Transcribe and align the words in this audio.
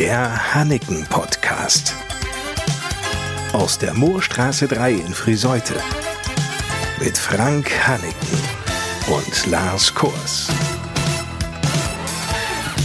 Der 0.00 0.54
Hanneken 0.54 1.04
Podcast. 1.10 1.94
Aus 3.52 3.76
der 3.76 3.92
Moorstraße 3.92 4.66
3 4.66 4.92
in 4.92 5.12
Friseute. 5.12 5.74
Mit 6.98 7.18
Frank 7.18 7.70
Hanneken 7.86 8.38
und 9.08 9.46
Lars 9.48 9.94
Kors. 9.94 10.48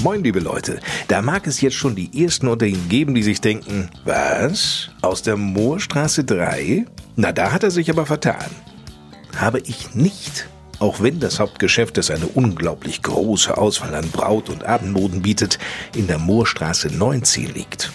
Moin, 0.03 0.25
liebe 0.25 0.41
Leute. 0.41 0.81
Da 1.07 1.21
mag 1.21 1.47
es 1.47 1.61
jetzt 1.61 1.77
schon 1.77 1.95
die 1.95 2.21
ersten 2.21 2.49
unter 2.49 2.65
Ihnen 2.65 2.89
geben, 2.89 3.15
die 3.15 3.23
sich 3.23 3.39
denken, 3.39 3.89
was? 4.03 4.89
Aus 5.01 5.21
der 5.21 5.37
Moorstraße 5.37 6.25
3? 6.25 6.85
Na, 7.15 7.31
da 7.31 7.53
hat 7.53 7.63
er 7.63 7.71
sich 7.71 7.89
aber 7.89 8.05
vertan. 8.05 8.51
Habe 9.37 9.61
ich 9.61 9.95
nicht. 9.95 10.49
Auch 10.79 11.01
wenn 11.01 11.19
das 11.19 11.39
Hauptgeschäft, 11.39 11.97
das 11.97 12.11
eine 12.11 12.27
unglaublich 12.27 13.01
große 13.01 13.57
Auswahl 13.57 13.95
an 13.95 14.09
Braut- 14.09 14.49
und 14.49 14.65
Abendmoden 14.65 15.21
bietet, 15.21 15.57
in 15.95 16.07
der 16.07 16.19
Moorstraße 16.19 16.89
19 16.89 17.53
liegt. 17.53 17.91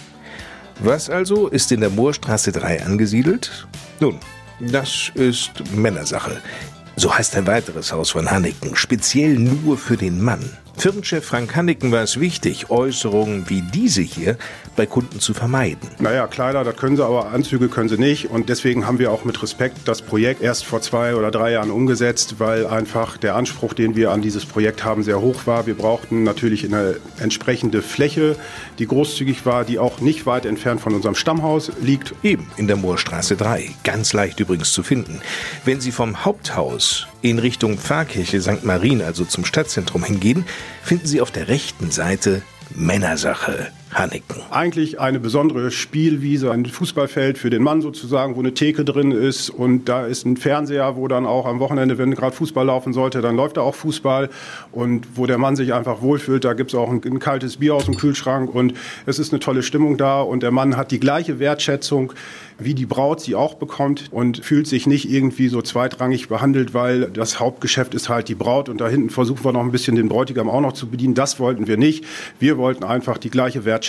Was 0.79 1.09
also 1.09 1.47
ist 1.47 1.71
in 1.71 1.81
der 1.81 1.91
Moorstraße 1.91 2.51
3 2.51 2.83
angesiedelt? 2.83 3.67
Nun, 3.99 4.17
das 4.59 5.11
ist 5.13 5.51
Männersache. 5.75 6.41
So 6.95 7.15
heißt 7.15 7.35
ein 7.35 7.45
weiteres 7.47 7.91
Haus 7.91 8.11
von 8.11 8.29
Hanneken, 8.29 8.75
speziell 8.75 9.35
nur 9.35 9.77
für 9.77 9.97
den 9.97 10.19
Mann. 10.21 10.57
Firmenchef 10.77 11.25
Frank 11.25 11.55
Hanneken 11.55 11.91
war 11.91 12.01
es 12.01 12.19
wichtig, 12.19 12.69
Äußerungen 12.69 13.49
wie 13.49 13.61
diese 13.61 14.01
hier 14.01 14.37
bei 14.75 14.85
Kunden 14.85 15.19
zu 15.19 15.33
vermeiden. 15.33 15.89
Naja, 15.99 16.27
Kleider, 16.27 16.63
das 16.63 16.75
können 16.75 16.95
sie, 16.95 17.05
aber 17.05 17.31
Anzüge 17.31 17.69
können 17.69 17.89
sie 17.89 17.97
nicht. 17.97 18.29
Und 18.29 18.49
deswegen 18.49 18.87
haben 18.87 18.97
wir 18.97 19.11
auch 19.11 19.25
mit 19.25 19.41
Respekt 19.43 19.79
das 19.85 20.01
Projekt 20.01 20.41
erst 20.41 20.65
vor 20.65 20.81
zwei 20.81 21.15
oder 21.15 21.29
drei 21.29 21.51
Jahren 21.51 21.71
umgesetzt, 21.71 22.35
weil 22.39 22.65
einfach 22.65 23.17
der 23.17 23.35
Anspruch, 23.35 23.73
den 23.73 23.95
wir 23.95 24.11
an 24.11 24.21
dieses 24.21 24.45
Projekt 24.45 24.83
haben, 24.83 25.03
sehr 25.03 25.21
hoch 25.21 25.45
war. 25.45 25.67
Wir 25.67 25.75
brauchten 25.75 26.23
natürlich 26.23 26.65
eine 26.65 26.95
entsprechende 27.19 27.81
Fläche, 27.81 28.35
die 28.79 28.87
großzügig 28.87 29.45
war, 29.45 29.65
die 29.65 29.77
auch 29.77 29.99
nicht 29.99 30.25
weit 30.25 30.45
entfernt 30.45 30.81
von 30.81 30.95
unserem 30.95 31.15
Stammhaus 31.15 31.71
liegt. 31.81 32.15
Eben 32.23 32.49
in 32.57 32.67
der 32.67 32.77
Moorstraße 32.77 33.35
3. 33.35 33.69
Ganz 33.83 34.13
leicht 34.13 34.39
übrigens 34.39 34.71
zu 34.71 34.83
finden. 34.83 35.21
Wenn 35.65 35.81
Sie 35.81 35.91
vom 35.91 36.25
Haupthaus 36.25 37.07
in 37.21 37.39
Richtung 37.39 37.77
Pfarrkirche 37.77 38.41
St. 38.41 38.63
Marien, 38.63 39.01
also 39.01 39.25
zum 39.25 39.45
Stadtzentrum 39.45 40.03
hingehen, 40.03 40.45
finden 40.83 41.07
Sie 41.07 41.21
auf 41.21 41.31
der 41.31 41.47
rechten 41.47 41.91
Seite 41.91 42.41
Männersache 42.73 43.71
Hanneken. 43.93 44.41
Eigentlich 44.51 45.01
eine 45.01 45.19
besondere 45.19 45.69
Spielwiese, 45.69 46.49
ein 46.51 46.65
Fußballfeld 46.65 47.37
für 47.37 47.49
den 47.49 47.61
Mann 47.61 47.81
sozusagen, 47.81 48.35
wo 48.35 48.39
eine 48.39 48.53
Theke 48.53 48.85
drin 48.85 49.11
ist 49.11 49.49
und 49.49 49.89
da 49.89 50.05
ist 50.05 50.25
ein 50.25 50.37
Fernseher, 50.37 50.95
wo 50.95 51.09
dann 51.09 51.25
auch 51.25 51.45
am 51.45 51.59
Wochenende, 51.59 51.97
wenn 51.97 52.15
gerade 52.15 52.33
Fußball 52.33 52.65
laufen 52.65 52.93
sollte, 52.93 53.21
dann 53.21 53.35
läuft 53.35 53.57
da 53.57 53.61
auch 53.61 53.75
Fußball 53.75 54.29
und 54.71 55.07
wo 55.15 55.25
der 55.25 55.37
Mann 55.37 55.57
sich 55.57 55.73
einfach 55.73 56.01
wohlfühlt, 56.01 56.45
da 56.45 56.53
gibt 56.53 56.71
es 56.71 56.79
auch 56.79 56.89
ein, 56.89 57.01
ein 57.03 57.19
kaltes 57.19 57.57
Bier 57.57 57.75
aus 57.75 57.85
dem 57.85 57.97
Kühlschrank 57.97 58.53
und 58.53 58.73
es 59.05 59.19
ist 59.19 59.33
eine 59.33 59.41
tolle 59.41 59.61
Stimmung 59.61 59.97
da 59.97 60.21
und 60.21 60.41
der 60.41 60.51
Mann 60.51 60.77
hat 60.77 60.91
die 60.91 60.99
gleiche 60.99 61.39
Wertschätzung, 61.39 62.13
wie 62.59 62.75
die 62.75 62.85
Braut 62.85 63.19
sie 63.19 63.35
auch 63.35 63.55
bekommt 63.55 64.07
und 64.11 64.45
fühlt 64.45 64.67
sich 64.67 64.87
nicht 64.87 65.09
irgendwie 65.09 65.49
so 65.49 65.61
zweitrangig 65.61 66.29
behandelt, 66.29 66.73
weil 66.73 67.09
das 67.09 67.39
Hauptgeschäft 67.39 67.93
ist 67.93 68.07
halt 68.07 68.29
die 68.29 68.35
Braut 68.35 68.69
und 68.69 68.79
da 68.79 68.87
hinten 68.87 69.09
versuchen 69.09 69.43
wir 69.43 69.51
noch 69.51 69.61
ein 69.61 69.71
bisschen 69.71 69.95
den 69.95 70.07
Bräutigam 70.07 70.49
auch 70.49 70.61
noch 70.61 70.73
zu 70.73 70.87
bedienen. 70.87 71.15
Das 71.15 71.39
wollten 71.39 71.67
wir 71.67 71.77
nicht. 71.77 72.05
Wir 72.39 72.57
wollten 72.57 72.83
einfach 72.83 73.17
die 73.17 73.31
gleiche 73.31 73.65
Wertschätzung 73.65 73.80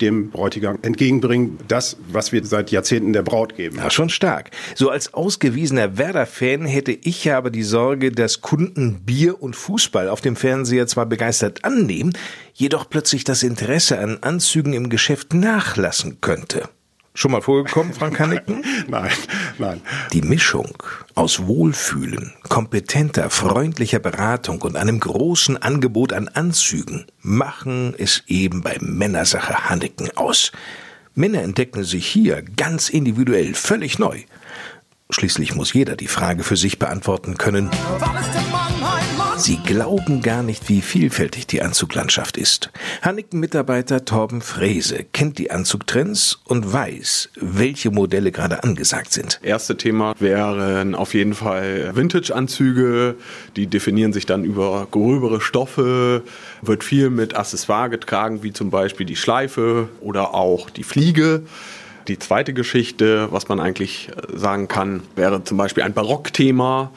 dem 0.00 0.30
Bräutigam 0.30 0.78
entgegenbringen. 0.82 1.58
Das, 1.68 1.96
was 2.08 2.32
wir 2.32 2.44
seit 2.44 2.70
Jahrzehnten 2.70 3.12
der 3.12 3.22
Braut 3.22 3.56
geben. 3.56 3.76
Ja, 3.78 3.90
schon 3.90 4.08
stark. 4.08 4.50
So 4.74 4.90
als 4.90 5.14
ausgewiesener 5.14 5.98
Werder-Fan 5.98 6.66
hätte 6.66 6.92
ich 6.92 7.30
aber 7.32 7.50
die 7.50 7.62
Sorge, 7.62 8.12
dass 8.12 8.40
Kunden 8.40 9.00
Bier 9.04 9.42
und 9.42 9.56
Fußball 9.56 10.08
auf 10.08 10.20
dem 10.20 10.36
Fernseher 10.36 10.86
zwar 10.86 11.06
begeistert 11.06 11.64
annehmen, 11.64 12.12
jedoch 12.54 12.88
plötzlich 12.88 13.24
das 13.24 13.42
Interesse 13.42 13.98
an 13.98 14.18
Anzügen 14.20 14.72
im 14.72 14.88
Geschäft 14.88 15.34
nachlassen 15.34 16.20
könnte. 16.20 16.68
Schon 17.16 17.32
mal 17.32 17.40
vorgekommen, 17.40 17.94
Frank 17.94 18.20
Hanneken? 18.20 18.62
nein, 18.88 19.10
nein. 19.56 19.80
Die 20.12 20.20
Mischung 20.20 20.76
aus 21.14 21.46
Wohlfühlen, 21.46 22.34
kompetenter, 22.50 23.30
freundlicher 23.30 24.00
Beratung 24.00 24.60
und 24.60 24.76
einem 24.76 25.00
großen 25.00 25.56
Angebot 25.56 26.12
an 26.12 26.28
Anzügen 26.28 27.06
machen 27.22 27.94
es 27.96 28.22
eben 28.26 28.60
bei 28.60 28.76
Männersache 28.80 29.70
Hanneken 29.70 30.14
aus. 30.14 30.52
Männer 31.14 31.40
entdecken 31.40 31.84
sich 31.84 32.06
hier 32.06 32.42
ganz 32.42 32.90
individuell, 32.90 33.54
völlig 33.54 33.98
neu. 33.98 34.20
Schließlich 35.08 35.54
muss 35.54 35.72
jeder 35.72 35.96
die 35.96 36.08
Frage 36.08 36.42
für 36.42 36.58
sich 36.58 36.78
beantworten 36.78 37.38
können. 37.38 37.70
Sie 39.38 39.58
glauben 39.58 40.22
gar 40.22 40.42
nicht, 40.42 40.70
wie 40.70 40.80
vielfältig 40.80 41.46
die 41.46 41.60
Anzuglandschaft 41.60 42.38
ist. 42.38 42.70
Hanneken-Mitarbeiter 43.02 44.06
Torben 44.06 44.40
Frese 44.40 45.04
kennt 45.12 45.36
die 45.36 45.50
Anzugtrends 45.50 46.38
und 46.46 46.72
weiß, 46.72 47.28
welche 47.38 47.90
Modelle 47.90 48.32
gerade 48.32 48.64
angesagt 48.64 49.12
sind. 49.12 49.38
Erste 49.42 49.76
Thema 49.76 50.14
wären 50.18 50.94
auf 50.94 51.12
jeden 51.12 51.34
Fall 51.34 51.94
Vintage-Anzüge. 51.94 53.16
Die 53.56 53.66
definieren 53.66 54.14
sich 54.14 54.24
dann 54.24 54.42
über 54.42 54.88
gröbere 54.90 55.42
Stoffe, 55.42 56.22
wird 56.62 56.82
viel 56.82 57.10
mit 57.10 57.36
Accessoire 57.36 57.90
getragen, 57.90 58.42
wie 58.42 58.54
zum 58.54 58.70
Beispiel 58.70 59.04
die 59.04 59.16
Schleife 59.16 59.90
oder 60.00 60.32
auch 60.34 60.70
die 60.70 60.84
Fliege. 60.84 61.42
Die 62.08 62.18
zweite 62.20 62.54
Geschichte, 62.54 63.28
was 63.32 63.48
man 63.48 63.58
eigentlich 63.58 64.10
sagen 64.32 64.68
kann, 64.68 65.02
wäre 65.16 65.42
zum 65.42 65.58
Beispiel 65.58 65.82
ein 65.82 65.92
Barockthema 65.92 66.92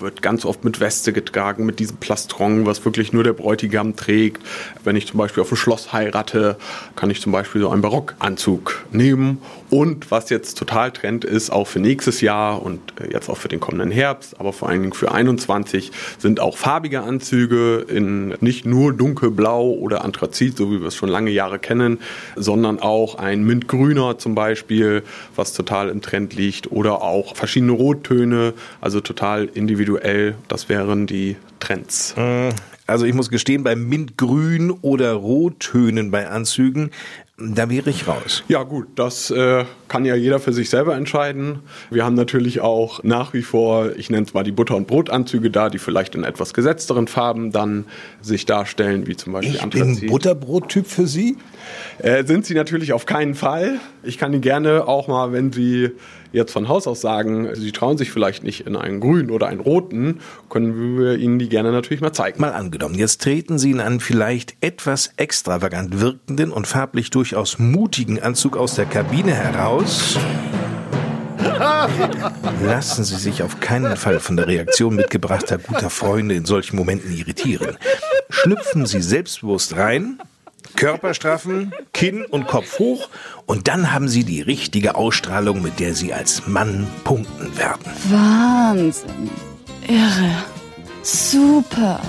wird 0.00 0.22
ganz 0.22 0.44
oft 0.44 0.64
mit 0.64 0.80
Weste 0.80 1.12
getragen, 1.12 1.66
mit 1.66 1.78
diesem 1.78 1.96
Plastron, 1.96 2.66
was 2.66 2.84
wirklich 2.84 3.12
nur 3.12 3.24
der 3.24 3.32
Bräutigam 3.32 3.96
trägt. 3.96 4.42
Wenn 4.84 4.96
ich 4.96 5.06
zum 5.06 5.18
Beispiel 5.18 5.42
auf 5.42 5.52
ein 5.52 5.56
Schloss 5.56 5.92
heirate, 5.92 6.56
kann 6.96 7.10
ich 7.10 7.20
zum 7.20 7.32
Beispiel 7.32 7.60
so 7.60 7.70
einen 7.70 7.82
Barockanzug 7.82 8.84
nehmen. 8.90 9.38
Und 9.70 10.10
was 10.10 10.30
jetzt 10.30 10.56
total 10.56 10.92
Trend 10.92 11.24
ist, 11.24 11.50
auch 11.50 11.66
für 11.66 11.78
nächstes 11.78 12.20
Jahr 12.22 12.62
und 12.62 12.80
äh, 13.00 13.12
jetzt 13.12 13.28
auch 13.28 13.36
für 13.36 13.48
den 13.48 13.60
kommenden 13.60 13.90
Herbst, 13.90 14.40
aber 14.40 14.52
vor 14.52 14.68
allen 14.68 14.80
Dingen 14.80 14.94
für 14.94 15.12
21, 15.12 15.92
sind 16.18 16.40
auch 16.40 16.56
farbige 16.56 17.02
Anzüge 17.02 17.84
in 17.88 18.34
nicht 18.40 18.64
nur 18.64 18.94
dunkelblau 18.94 19.70
oder 19.72 20.04
Anthrazit, 20.04 20.56
so 20.56 20.70
wie 20.70 20.80
wir 20.80 20.88
es 20.88 20.94
schon 20.94 21.10
lange 21.10 21.30
Jahre 21.30 21.58
kennen, 21.58 21.98
sondern 22.34 22.80
auch 22.80 23.16
ein 23.16 23.44
Mintgrüner 23.44 24.18
zum 24.18 24.34
Beispiel, 24.34 25.02
was 25.36 25.52
total 25.52 25.90
im 25.90 26.00
Trend 26.00 26.34
liegt, 26.34 26.72
oder 26.72 27.02
auch 27.02 27.36
verschiedene 27.36 27.72
Rottöne, 27.72 28.54
also 28.80 29.00
total 29.00 29.44
individuell 29.46 29.87
individuell. 29.88 30.34
Das 30.48 30.68
wären 30.68 31.06
die 31.06 31.36
Trends. 31.60 32.14
Äh, 32.16 32.50
also 32.86 33.04
ich 33.04 33.14
muss 33.14 33.30
gestehen, 33.30 33.64
bei 33.64 33.76
Mintgrün 33.76 34.70
oder 34.70 35.12
Rottönen 35.12 36.10
bei 36.10 36.28
Anzügen, 36.28 36.90
da 37.40 37.70
wäre 37.70 37.88
ich 37.88 38.08
raus. 38.08 38.42
Ja 38.48 38.64
gut, 38.64 38.88
das 38.96 39.30
äh, 39.30 39.64
kann 39.86 40.04
ja 40.04 40.16
jeder 40.16 40.40
für 40.40 40.52
sich 40.52 40.70
selber 40.70 40.96
entscheiden. 40.96 41.60
Wir 41.88 42.04
haben 42.04 42.14
natürlich 42.14 42.60
auch 42.60 43.04
nach 43.04 43.32
wie 43.32 43.42
vor, 43.42 43.94
ich 43.96 44.10
nenne 44.10 44.26
es 44.26 44.34
mal 44.34 44.42
die 44.42 44.50
Butter- 44.50 44.74
und 44.74 44.88
Brotanzüge 44.88 45.48
da, 45.50 45.70
die 45.70 45.78
vielleicht 45.78 46.16
in 46.16 46.24
etwas 46.24 46.52
gesetzteren 46.52 47.06
Farben 47.06 47.52
dann 47.52 47.84
sich 48.22 48.44
darstellen, 48.44 49.06
wie 49.06 49.16
zum 49.16 49.34
Beispiel 49.34 49.54
ich 49.54 49.62
Anthrazit. 49.62 50.00
bin 50.00 50.10
Butterbrottyp 50.10 50.86
für 50.86 51.06
Sie? 51.06 51.36
Äh, 51.98 52.24
sind 52.24 52.44
Sie 52.44 52.54
natürlich 52.54 52.92
auf 52.92 53.06
keinen 53.06 53.36
Fall. 53.36 53.78
Ich 54.02 54.18
kann 54.18 54.32
Ihnen 54.32 54.42
gerne 54.42 54.88
auch 54.88 55.06
mal, 55.06 55.30
wenn 55.32 55.52
Sie 55.52 55.90
jetzt 56.32 56.52
von 56.52 56.68
Haus 56.68 56.86
aus 56.86 57.00
sagen, 57.00 57.48
Sie 57.54 57.72
trauen 57.72 57.98
sich 57.98 58.10
vielleicht 58.10 58.44
nicht 58.44 58.66
in 58.66 58.76
einen 58.76 59.00
grünen 59.00 59.30
oder 59.30 59.48
einen 59.48 59.60
roten, 59.60 60.20
können 60.48 60.98
wir 60.98 61.16
Ihnen 61.16 61.38
die 61.38 61.48
gerne 61.48 61.72
natürlich 61.72 62.00
mal 62.00 62.12
zeigen. 62.12 62.40
Mal 62.40 62.52
angenommen, 62.52 62.94
jetzt 62.94 63.22
treten 63.22 63.58
Sie 63.58 63.70
in 63.70 63.80
einen 63.80 64.00
vielleicht 64.00 64.56
etwas 64.60 65.12
extravagant 65.16 66.00
wirkenden 66.00 66.52
und 66.52 66.66
farblich 66.66 67.10
durchaus 67.10 67.58
mutigen 67.58 68.20
Anzug 68.20 68.56
aus 68.56 68.74
der 68.74 68.86
Kabine 68.86 69.34
heraus. 69.34 70.18
Lassen 72.62 73.04
Sie 73.04 73.16
sich 73.16 73.42
auf 73.42 73.60
keinen 73.60 73.96
Fall 73.96 74.20
von 74.20 74.36
der 74.36 74.46
Reaktion 74.46 74.96
mitgebrachter 74.96 75.58
guter 75.58 75.90
Freunde 75.90 76.34
in 76.34 76.44
solchen 76.44 76.76
Momenten 76.76 77.12
irritieren. 77.16 77.76
Schlüpfen 78.30 78.86
Sie 78.86 79.00
selbstbewusst 79.00 79.76
rein, 79.76 80.18
Körper 80.76 81.14
straffen, 81.14 81.72
Kinn 81.92 82.24
und 82.24 82.46
Kopf 82.46 82.78
hoch 82.78 83.08
und 83.46 83.68
dann 83.68 83.92
haben 83.92 84.08
Sie 84.08 84.24
die 84.24 84.42
richtige 84.42 84.94
Ausstrahlung, 84.94 85.62
mit 85.62 85.80
der 85.80 85.94
Sie 85.94 86.12
als 86.12 86.46
Mann 86.46 86.86
punkten 87.04 87.56
werden. 87.56 87.92
Wahnsinn. 88.10 89.30
Irre. 89.86 90.44
Super. 91.02 92.00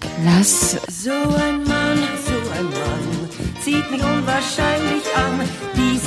Klasse. 0.00 0.80
So 0.88 1.10
ein 1.10 1.64
Mann, 1.64 1.98
so 2.24 2.32
ein 2.56 2.64
Mann, 2.64 3.28
zieht 3.62 3.90
mich 3.90 4.02
unwahrscheinlich 4.02 5.04
an. 5.14 5.40
Dieser 5.76 5.97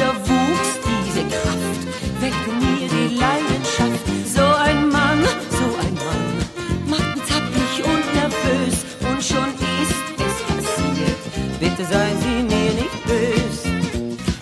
Bitte 11.62 11.86
seien 11.86 12.18
Sie 12.20 12.56
mir 12.56 12.74
nicht 12.74 13.06
böse. 13.06 13.70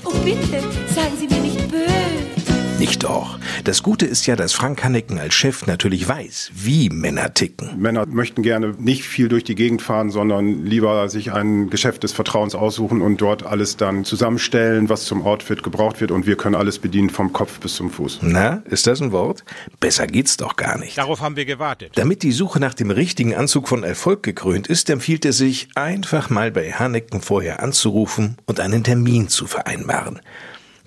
Oh, 0.06 0.14
bitte, 0.24 0.64
seien 0.96 1.18
Sie 1.20 1.28
mir 1.28 1.42
nicht 1.42 1.70
böse. 1.70 2.80
Nicht 2.80 3.04
doch. 3.04 3.38
Das 3.64 3.84
Gute 3.84 4.06
ist 4.06 4.26
ja, 4.26 4.36
dass 4.36 4.54
Frank 4.54 4.84
Hanneken 4.84 5.20
als 5.20 5.34
Chef 5.34 5.68
natürlich 5.68 6.08
weiß, 6.08 6.52
wie 6.54 6.90
Männer 6.90 7.34
ticken. 7.34 7.80
Männer 7.80 8.06
möchten 8.06 8.42
gerne 8.42 8.76
nicht 8.80 9.04
viel 9.04 9.28
durch 9.28 9.44
die 9.44 9.56
Gegend 9.56 9.82
fahren, 9.82 10.10
sondern 10.10 10.66
lieber 10.66 11.10
sich 11.10 11.34
ein 11.34 11.70
Geschäft 11.70 12.04
des 12.04 12.12
Vertrauens 12.12 12.56
aussuchen 12.56 13.02
und 13.02 13.20
dort 13.22 13.46
alles 13.46 13.78
dann 13.78 14.06
zusammenstellen, 14.06 14.90
was 14.90 15.06
zum 15.06 15.24
Outfit 15.24 15.64
gebraucht 15.64 16.00
wird 16.00 16.12
und 16.12 16.26
wir 16.26 16.36
können 16.36 16.56
alles 16.56 16.80
bedienen 16.80 17.10
vom 17.10 17.34
Kopf 17.34 17.60
bis 17.60 17.76
zum 17.76 17.92
Fuß. 17.92 18.20
Na, 18.22 18.64
ist 18.66 18.88
das 18.88 19.02
ein 19.02 19.12
Wort? 19.12 19.44
Besser 19.80 20.08
geht's 20.08 20.38
doch 20.38 20.56
gar 20.56 20.78
nicht. 20.78 20.98
Darauf 20.98 21.22
haben 21.22 21.36
wir 21.36 21.46
gewartet. 21.46 21.92
Damit 21.96 22.24
die 22.24 22.32
Suche 22.32 22.60
nach 22.60 22.74
dem 22.74 22.92
richtigen 22.92 23.36
Anzug 23.36 23.68
von 23.68 23.84
Erfolg 23.84 24.24
gekrönt 24.24 24.68
ist, 24.68 24.90
empfiehlt 24.90 25.26
es 25.26 25.38
sich, 25.38 25.68
einfach 25.76 26.30
mal 26.30 26.52
bei 26.52 26.72
Hanneken 26.72 27.22
vorher 27.22 27.62
anzurufen 27.62 28.38
und 28.46 28.60
einen 28.60 28.84
Termin 28.84 29.28
zu 29.28 29.48
vereinbaren. 29.48 30.22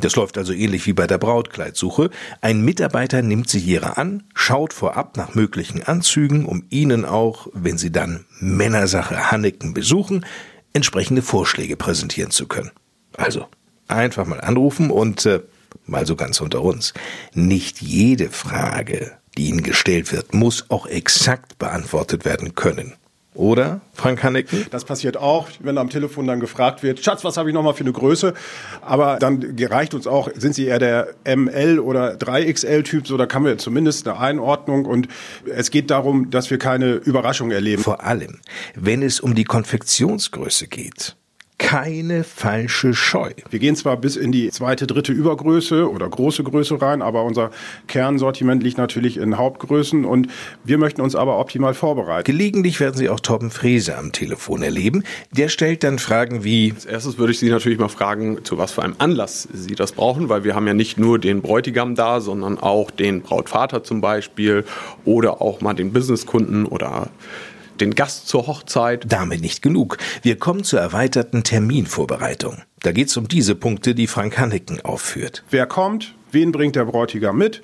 Das 0.00 0.16
läuft 0.16 0.38
also 0.38 0.52
ähnlich 0.52 0.86
wie 0.86 0.92
bei 0.92 1.06
der 1.06 1.18
Brautkleidsuche. 1.18 2.10
Ein 2.40 2.62
Mitarbeiter 2.62 3.22
nimmt 3.22 3.48
sie 3.48 3.60
ihre 3.60 3.96
an, 3.96 4.24
schaut 4.34 4.72
vorab 4.72 5.16
nach 5.16 5.34
möglichen 5.34 5.82
Anzügen, 5.82 6.44
um 6.46 6.64
ihnen 6.70 7.04
auch, 7.04 7.48
wenn 7.52 7.78
sie 7.78 7.92
dann 7.92 8.24
Männersache 8.40 9.30
Hanneken 9.30 9.74
besuchen, 9.74 10.24
entsprechende 10.72 11.22
Vorschläge 11.22 11.76
präsentieren 11.76 12.30
zu 12.30 12.46
können. 12.46 12.72
Also 13.16 13.46
einfach 13.88 14.26
mal 14.26 14.40
anrufen 14.40 14.90
und 14.90 15.26
äh, 15.26 15.40
mal 15.86 16.06
so 16.06 16.16
ganz 16.16 16.40
unter 16.40 16.62
uns. 16.62 16.94
Nicht 17.34 17.80
jede 17.82 18.30
Frage, 18.30 19.12
die 19.36 19.48
Ihnen 19.48 19.62
gestellt 19.62 20.12
wird, 20.12 20.34
muss 20.34 20.70
auch 20.70 20.86
exakt 20.86 21.58
beantwortet 21.58 22.24
werden 22.24 22.54
können. 22.54 22.94
Oder, 23.34 23.80
Frank 23.94 24.22
Hanneken? 24.22 24.66
Das 24.70 24.84
passiert 24.84 25.16
auch, 25.16 25.48
wenn 25.60 25.78
am 25.78 25.88
Telefon 25.88 26.26
dann 26.26 26.38
gefragt 26.38 26.82
wird, 26.82 27.02
Schatz, 27.02 27.24
was 27.24 27.38
habe 27.38 27.48
ich 27.48 27.54
nochmal 27.54 27.72
für 27.72 27.84
eine 27.84 27.92
Größe? 27.92 28.34
Aber 28.82 29.16
dann 29.18 29.56
gereicht 29.56 29.94
uns 29.94 30.06
auch, 30.06 30.28
sind 30.34 30.54
Sie 30.54 30.66
eher 30.66 30.78
der 30.78 31.14
ML 31.24 31.78
oder 31.78 32.12
3XL-Typ, 32.16 33.06
so 33.06 33.16
da 33.16 33.24
kann 33.24 33.44
wir 33.44 33.56
zumindest 33.56 34.06
eine 34.06 34.18
Einordnung 34.18 34.84
und 34.84 35.08
es 35.46 35.70
geht 35.70 35.90
darum, 35.90 36.30
dass 36.30 36.50
wir 36.50 36.58
keine 36.58 36.92
Überraschung 36.94 37.50
erleben. 37.50 37.82
Vor 37.82 38.04
allem, 38.04 38.40
wenn 38.74 39.02
es 39.02 39.18
um 39.20 39.34
die 39.34 39.44
Konfektionsgröße 39.44 40.68
geht 40.68 41.16
keine 41.62 42.24
falsche 42.24 42.92
Scheu. 42.92 43.30
Wir 43.48 43.58
gehen 43.60 43.76
zwar 43.76 43.96
bis 43.96 44.16
in 44.16 44.32
die 44.32 44.50
zweite, 44.50 44.86
dritte 44.86 45.12
Übergröße 45.12 45.88
oder 45.88 46.08
große 46.08 46.42
Größe 46.42 46.82
rein, 46.82 47.00
aber 47.02 47.22
unser 47.22 47.50
Kernsortiment 47.86 48.62
liegt 48.62 48.78
natürlich 48.78 49.16
in 49.16 49.38
Hauptgrößen 49.38 50.04
und 50.04 50.26
wir 50.64 50.76
möchten 50.76 51.00
uns 51.00 51.14
aber 51.14 51.38
optimal 51.38 51.72
vorbereiten. 51.72 52.24
Gelegentlich 52.24 52.80
werden 52.80 52.96
Sie 52.96 53.08
auch 53.08 53.20
Torben 53.20 53.50
Frese 53.50 53.96
am 53.96 54.12
Telefon 54.12 54.62
erleben. 54.62 55.04
Der 55.30 55.48
stellt 55.48 55.84
dann 55.84 55.98
Fragen 55.98 56.44
wie... 56.44 56.72
Als 56.72 56.84
erstes 56.84 57.16
würde 57.16 57.32
ich 57.32 57.38
Sie 57.38 57.48
natürlich 57.48 57.78
mal 57.78 57.88
fragen, 57.88 58.44
zu 58.44 58.58
was 58.58 58.72
für 58.72 58.82
einem 58.82 58.96
Anlass 58.98 59.48
Sie 59.52 59.74
das 59.74 59.92
brauchen, 59.92 60.28
weil 60.28 60.44
wir 60.44 60.54
haben 60.54 60.66
ja 60.66 60.74
nicht 60.74 60.98
nur 60.98 61.18
den 61.18 61.42
Bräutigam 61.42 61.94
da, 61.94 62.20
sondern 62.20 62.58
auch 62.58 62.90
den 62.90 63.22
Brautvater 63.22 63.84
zum 63.84 64.00
Beispiel 64.00 64.64
oder 65.04 65.40
auch 65.40 65.60
mal 65.60 65.74
den 65.74 65.92
Businesskunden 65.92 66.66
oder 66.66 67.08
den 67.82 67.94
Gast 67.94 68.28
zur 68.28 68.46
Hochzeit. 68.46 69.04
Damit 69.08 69.40
nicht 69.40 69.62
genug. 69.62 69.98
Wir 70.22 70.38
kommen 70.38 70.64
zur 70.64 70.80
erweiterten 70.80 71.42
Terminvorbereitung. 71.42 72.62
Da 72.80 72.92
geht 72.92 73.08
es 73.08 73.16
um 73.16 73.28
diese 73.28 73.54
Punkte, 73.54 73.94
die 73.94 74.06
Frank 74.06 74.38
Hanneken 74.38 74.80
aufführt. 74.80 75.44
Wer 75.50 75.66
kommt? 75.66 76.14
Wen 76.30 76.52
bringt 76.52 76.76
der 76.76 76.84
Bräutigam 76.84 77.36
mit? 77.36 77.60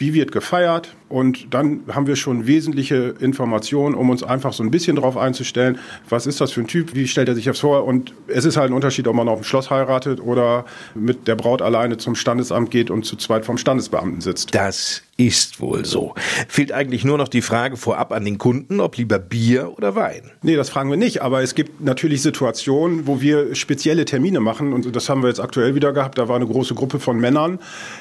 Wie 0.00 0.14
wird 0.14 0.32
gefeiert? 0.32 0.96
Und 1.10 1.52
dann 1.52 1.80
haben 1.92 2.06
wir 2.06 2.16
schon 2.16 2.46
wesentliche 2.46 3.14
Informationen, 3.20 3.94
um 3.94 4.08
uns 4.08 4.22
einfach 4.22 4.54
so 4.54 4.62
ein 4.62 4.70
bisschen 4.70 4.96
darauf 4.96 5.16
einzustellen, 5.16 5.78
was 6.08 6.26
ist 6.26 6.40
das 6.40 6.52
für 6.52 6.60
ein 6.60 6.68
Typ, 6.68 6.94
wie 6.94 7.06
stellt 7.06 7.28
er 7.28 7.34
sich 7.34 7.44
das 7.44 7.58
vor. 7.58 7.84
Und 7.84 8.14
es 8.28 8.46
ist 8.46 8.56
halt 8.56 8.70
ein 8.70 8.74
Unterschied, 8.74 9.06
ob 9.08 9.16
man 9.16 9.28
auf 9.28 9.40
dem 9.40 9.44
Schloss 9.44 9.68
heiratet 9.68 10.20
oder 10.20 10.64
mit 10.94 11.28
der 11.28 11.34
Braut 11.34 11.60
alleine 11.60 11.98
zum 11.98 12.14
Standesamt 12.14 12.70
geht 12.70 12.90
und 12.90 13.04
zu 13.04 13.16
zweit 13.16 13.44
vom 13.44 13.58
Standesbeamten 13.58 14.22
sitzt. 14.22 14.54
Das 14.54 15.02
ist 15.16 15.60
wohl 15.60 15.84
so. 15.84 16.14
Fehlt 16.48 16.72
eigentlich 16.72 17.04
nur 17.04 17.18
noch 17.18 17.28
die 17.28 17.42
Frage 17.42 17.76
vorab 17.76 18.10
an 18.10 18.24
den 18.24 18.38
Kunden, 18.38 18.80
ob 18.80 18.96
lieber 18.96 19.18
Bier 19.18 19.76
oder 19.76 19.94
Wein. 19.94 20.30
Nee, 20.42 20.56
das 20.56 20.70
fragen 20.70 20.88
wir 20.88 20.96
nicht. 20.96 21.20
Aber 21.20 21.42
es 21.42 21.54
gibt 21.54 21.82
natürlich 21.82 22.22
Situationen, 22.22 23.06
wo 23.06 23.20
wir 23.20 23.54
spezielle 23.54 24.06
Termine 24.06 24.40
machen. 24.40 24.72
Und 24.72 24.96
das 24.96 25.10
haben 25.10 25.22
wir 25.22 25.28
jetzt 25.28 25.40
aktuell 25.40 25.74
wieder 25.74 25.92
gehabt. 25.92 26.16
Da 26.16 26.28
war 26.28 26.36
eine 26.36 26.46
große 26.46 26.74
Gruppe 26.74 27.00
von 27.00 27.18
Männern, 27.18 27.58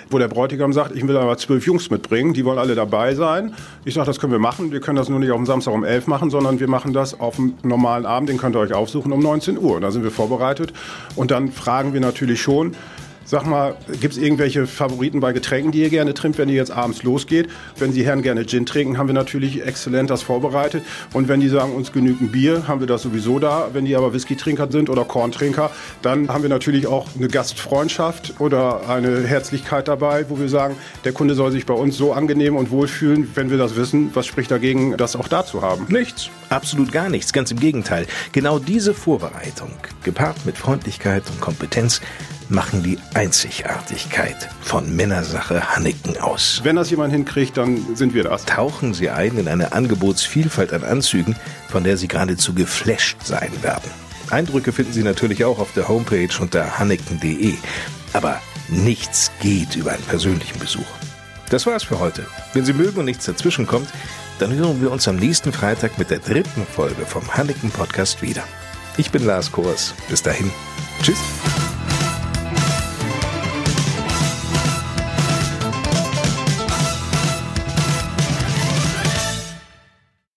wo 0.09 0.17
der 0.17 0.29
Bräutigam 0.29 0.71
sagt, 0.71 0.95
ich 0.95 1.05
will 1.05 1.17
aber 1.17 1.37
zwölf 1.37 1.65
Jungs 1.65 1.88
mitbringen. 1.91 2.33
Die 2.33 2.45
wollen 2.45 2.59
alle 2.59 2.75
dabei 2.75 3.15
sein. 3.15 3.53
Ich 3.85 3.93
sage, 3.93 4.07
das 4.07 4.19
können 4.19 4.31
wir 4.31 4.39
machen. 4.39 4.71
Wir 4.71 4.79
können 4.79 4.97
das 4.97 5.09
nur 5.09 5.19
nicht 5.19 5.31
auf 5.31 5.37
dem 5.37 5.45
Samstag 5.45 5.73
um 5.73 5.83
11 5.83 6.07
machen, 6.07 6.29
sondern 6.29 6.59
wir 6.59 6.67
machen 6.67 6.93
das 6.93 7.19
auf 7.19 7.35
dem 7.37 7.55
normalen 7.63 8.05
Abend. 8.05 8.29
Den 8.29 8.37
könnt 8.37 8.55
ihr 8.55 8.59
euch 8.59 8.73
aufsuchen 8.73 9.11
um 9.11 9.19
19 9.19 9.57
Uhr. 9.57 9.79
Da 9.79 9.91
sind 9.91 10.03
wir 10.03 10.11
vorbereitet. 10.11 10.73
Und 11.15 11.31
dann 11.31 11.51
fragen 11.51 11.93
wir 11.93 11.99
natürlich 11.99 12.41
schon, 12.41 12.75
Sag 13.29 13.45
mal, 13.45 13.75
gibt 14.01 14.15
es 14.15 14.17
irgendwelche 14.17 14.65
Favoriten 14.65 15.19
bei 15.19 15.33
Getränken, 15.33 15.71
die 15.71 15.83
ihr 15.83 15.91
gerne 15.91 16.15
trinkt, 16.15 16.39
wenn 16.39 16.49
ihr 16.49 16.55
jetzt 16.55 16.71
abends 16.71 17.03
losgeht? 17.03 17.47
Wenn 17.77 17.91
Sie 17.91 18.03
Herren 18.03 18.23
gerne 18.23 18.43
Gin 18.43 18.65
trinken, 18.65 18.97
haben 18.97 19.05
wir 19.05 19.13
natürlich 19.13 19.63
exzellent 19.63 20.09
das 20.09 20.23
vorbereitet. 20.23 20.83
Und 21.13 21.27
wenn 21.27 21.39
die 21.39 21.47
sagen, 21.47 21.75
uns 21.75 21.91
genügend 21.91 22.31
Bier, 22.31 22.67
haben 22.67 22.79
wir 22.79 22.87
das 22.87 23.03
sowieso 23.03 23.37
da. 23.37 23.69
Wenn 23.71 23.85
die 23.85 23.95
aber 23.95 24.15
Whisky-Trinker 24.15 24.71
sind 24.71 24.89
oder 24.89 25.05
Korntrinker, 25.05 25.69
dann 26.01 26.27
haben 26.29 26.41
wir 26.41 26.49
natürlich 26.49 26.87
auch 26.87 27.05
eine 27.15 27.27
Gastfreundschaft 27.27 28.33
oder 28.39 28.89
eine 28.89 29.21
Herzlichkeit 29.27 29.87
dabei, 29.87 30.27
wo 30.27 30.39
wir 30.39 30.49
sagen, 30.49 30.75
der 31.03 31.11
Kunde 31.11 31.35
soll 31.35 31.51
sich 31.51 31.67
bei 31.67 31.75
uns 31.75 31.97
so 31.97 32.13
angenehm 32.13 32.55
und 32.55 32.71
wohlfühlen, 32.71 33.29
wenn 33.35 33.51
wir 33.51 33.59
das 33.59 33.75
wissen. 33.75 34.09
Was 34.15 34.25
spricht 34.25 34.49
dagegen, 34.49 34.97
das 34.97 35.15
auch 35.15 35.27
da 35.27 35.45
zu 35.45 35.61
haben? 35.61 35.85
Nichts. 35.89 36.31
Absolut 36.49 36.91
gar 36.91 37.09
nichts. 37.09 37.31
Ganz 37.31 37.51
im 37.51 37.59
Gegenteil. 37.59 38.07
Genau 38.31 38.57
diese 38.57 38.95
Vorbereitung, 38.95 39.69
gepaart 40.01 40.47
mit 40.47 40.57
Freundlichkeit 40.57 41.21
und 41.29 41.39
Kompetenz, 41.39 42.01
machen 42.49 42.83
die 42.83 42.97
Einzigartigkeit 43.13 44.49
von 44.61 44.95
Männersache 44.95 45.75
Hanneken 45.75 46.17
aus. 46.17 46.61
Wenn 46.63 46.75
das 46.75 46.89
jemand 46.89 47.13
hinkriegt, 47.13 47.57
dann 47.57 47.95
sind 47.95 48.13
wir 48.13 48.23
das. 48.23 48.45
Tauchen 48.45 48.93
Sie 48.93 49.09
ein 49.09 49.37
in 49.37 49.47
eine 49.47 49.71
Angebotsvielfalt 49.71 50.73
an 50.73 50.83
Anzügen, 50.83 51.35
von 51.69 51.83
der 51.83 51.97
Sie 51.97 52.07
geradezu 52.07 52.53
geflasht 52.53 53.17
sein 53.23 53.51
werden. 53.61 53.89
Eindrücke 54.29 54.71
finden 54.71 54.93
Sie 54.93 55.03
natürlich 55.03 55.45
auch 55.45 55.59
auf 55.59 55.73
der 55.73 55.87
Homepage 55.87 56.29
unter 56.39 56.79
hanneken.de. 56.79 57.53
Aber 58.13 58.41
nichts 58.67 59.31
geht 59.41 59.75
über 59.75 59.91
einen 59.91 60.03
persönlichen 60.03 60.59
Besuch. 60.59 60.87
Das 61.49 61.65
war's 61.65 61.83
für 61.83 61.99
heute. 61.99 62.25
Wenn 62.53 62.65
Sie 62.65 62.73
mögen 62.73 62.99
und 62.99 63.05
nichts 63.05 63.25
dazwischen 63.25 63.65
kommt, 63.65 63.89
dann 64.39 64.53
hören 64.53 64.81
wir 64.81 64.91
uns 64.91 65.07
am 65.07 65.17
nächsten 65.17 65.51
Freitag 65.51 65.97
mit 65.97 66.09
der 66.09 66.19
dritten 66.19 66.65
Folge 66.65 67.05
vom 67.05 67.35
Hanneken 67.35 67.71
Podcast 67.71 68.21
wieder. 68.21 68.43
Ich 68.97 69.11
bin 69.11 69.25
Lars 69.25 69.51
Kors. 69.51 69.93
Bis 70.09 70.21
dahin. 70.21 70.51
Tschüss. 71.01 71.19